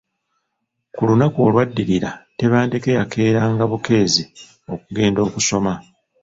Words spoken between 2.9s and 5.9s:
yakeeranga bukeezi okugenda okusoma.